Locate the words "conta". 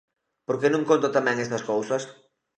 0.89-1.13